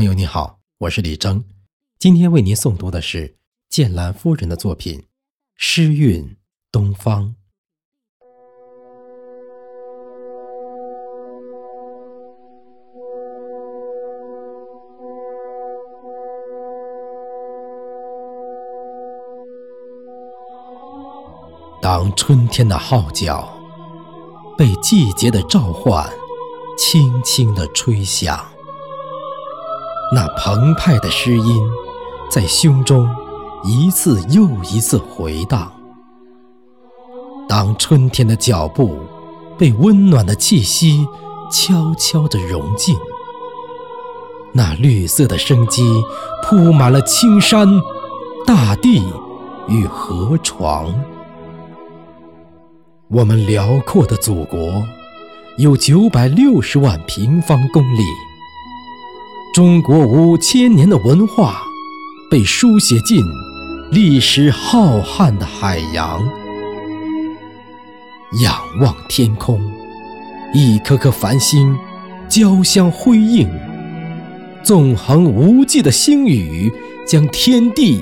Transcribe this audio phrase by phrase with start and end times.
[0.00, 1.44] 朋友你好，我是李征，
[1.98, 3.36] 今天为您诵读的是
[3.68, 4.98] 剑兰夫人的作品
[5.56, 6.38] 《诗韵
[6.72, 7.24] 东方》。
[21.82, 23.46] 当春天的号角
[24.56, 26.10] 被季节的召唤
[26.78, 28.50] 轻轻地吹响，
[30.12, 31.70] 那澎湃的诗音
[32.30, 33.08] 在胸中
[33.62, 35.70] 一次又一次回荡。
[37.48, 38.98] 当春天的脚步
[39.58, 41.06] 被温暖的气息
[41.52, 42.96] 悄悄地融进，
[44.52, 46.02] 那绿色的生机
[46.42, 47.68] 铺满了青山、
[48.46, 49.02] 大地
[49.68, 50.94] 与河床。
[53.08, 54.84] 我们辽阔的祖国
[55.58, 58.04] 有九百六十万平方公里，
[59.52, 61.62] 中国五千年的文化
[62.30, 63.20] 被书写进
[63.90, 66.22] 历史浩瀚的海洋。
[68.42, 69.60] 仰望天空，
[70.54, 71.76] 一颗颗繁星
[72.28, 73.50] 交相辉映，
[74.62, 76.72] 纵横无际的星宇
[77.04, 78.00] 将天地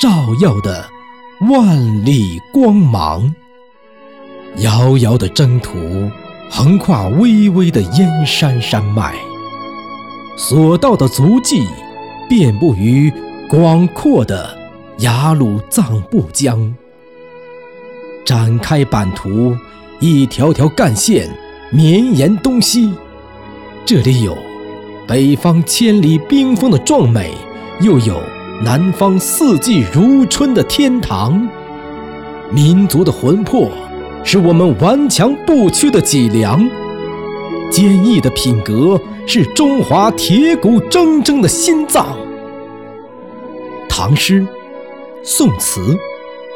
[0.00, 0.10] 照
[0.40, 0.88] 耀的
[1.50, 3.34] 万里光芒。
[4.60, 6.10] 遥遥的征途，
[6.50, 9.14] 横跨巍巍的燕山山脉，
[10.36, 11.66] 所到的足迹，
[12.28, 13.10] 遍布于
[13.48, 14.54] 广阔的
[14.98, 16.74] 雅鲁藏布江。
[18.22, 19.56] 展开版图，
[19.98, 21.26] 一条条干线
[21.70, 22.92] 绵延东西。
[23.86, 24.36] 这里有
[25.08, 27.32] 北方千里冰封的壮美，
[27.80, 28.20] 又有
[28.62, 31.48] 南方四季如春的天堂。
[32.52, 33.70] 民族的魂魄。
[34.28, 36.68] 是我们顽强不屈的脊梁，
[37.70, 42.16] 坚毅的品格是中华铁骨铮铮的心脏。
[43.88, 44.46] 唐诗、
[45.24, 45.96] 宋词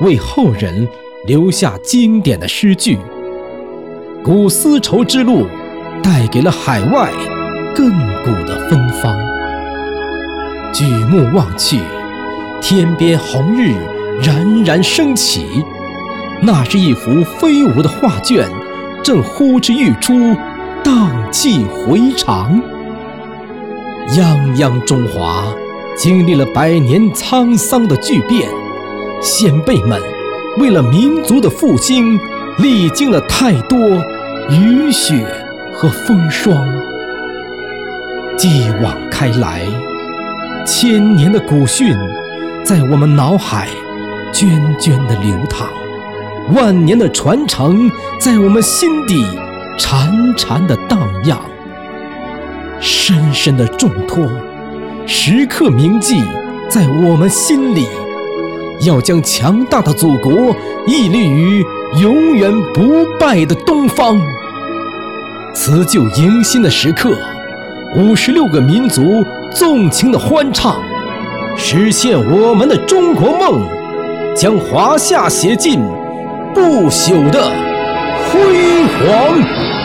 [0.00, 0.88] 为后人
[1.26, 2.98] 留下经典的诗句，
[4.22, 5.46] 古丝绸之路
[6.02, 7.10] 带给了海外
[7.74, 7.90] 亘
[8.24, 9.16] 古的芬芳。
[10.72, 11.78] 举目望去，
[12.60, 13.74] 天边红日
[14.22, 15.44] 冉冉升起。
[16.40, 18.48] 那是一幅飞舞的画卷，
[19.02, 20.34] 正呼之欲出，
[20.84, 22.60] 荡气回肠。
[24.08, 25.44] 泱泱中华
[25.96, 28.48] 经历了百年沧桑的巨变，
[29.22, 30.00] 先辈们
[30.58, 32.18] 为了民族的复兴，
[32.58, 33.78] 历经了太多
[34.50, 35.24] 雨雪
[35.72, 36.56] 和风霜。
[38.36, 39.62] 继往开来，
[40.66, 41.96] 千年的古训
[42.64, 43.68] 在我们脑海
[44.32, 45.68] 涓涓地流淌。
[46.54, 47.88] 万年的传承
[48.20, 49.24] 在我们心底
[49.78, 51.38] 潺潺的荡漾，
[52.80, 54.28] 深深的重托，
[55.06, 56.22] 时刻铭记
[56.68, 57.86] 在我们心里，
[58.86, 60.54] 要将强大的祖国
[60.86, 61.64] 屹立于
[62.00, 64.20] 永远不败的东方。
[65.54, 67.16] 辞旧迎新的时刻，
[67.96, 69.24] 五十六个民族
[69.54, 70.80] 纵情的欢唱，
[71.56, 73.66] 实现我们的中国梦，
[74.34, 75.80] 将华夏写进。
[76.54, 77.50] 不朽的
[78.32, 79.81] 辉煌。